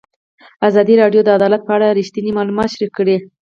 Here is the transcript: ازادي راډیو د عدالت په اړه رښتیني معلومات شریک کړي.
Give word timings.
ازادي 0.67 0.95
راډیو 1.01 1.21
د 1.25 1.29
عدالت 1.37 1.61
په 1.65 1.71
اړه 1.77 1.95
رښتیني 1.99 2.31
معلومات 2.37 2.67
شریک 2.73 2.91
کړي. 2.99 3.17